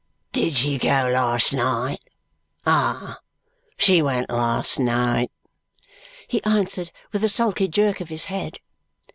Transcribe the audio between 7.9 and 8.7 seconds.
of his head.